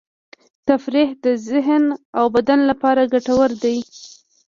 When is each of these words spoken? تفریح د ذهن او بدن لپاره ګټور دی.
تفریح 0.69 1.09
د 1.25 1.27
ذهن 1.49 1.83
او 2.19 2.25
بدن 2.35 2.59
لپاره 2.69 3.09
ګټور 3.13 3.49
دی. 3.63 3.77